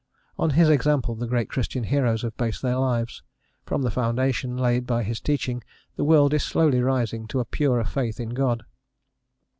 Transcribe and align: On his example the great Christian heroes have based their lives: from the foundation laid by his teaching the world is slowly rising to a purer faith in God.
On 0.39 0.49
his 0.49 0.67
example 0.67 1.13
the 1.13 1.27
great 1.27 1.47
Christian 1.47 1.83
heroes 1.83 2.23
have 2.23 2.35
based 2.35 2.63
their 2.63 2.77
lives: 2.77 3.21
from 3.67 3.83
the 3.83 3.91
foundation 3.91 4.57
laid 4.57 4.87
by 4.87 5.03
his 5.03 5.21
teaching 5.21 5.63
the 5.95 6.03
world 6.03 6.33
is 6.33 6.41
slowly 6.43 6.81
rising 6.81 7.27
to 7.27 7.39
a 7.39 7.45
purer 7.45 7.83
faith 7.83 8.19
in 8.19 8.29
God. 8.29 8.63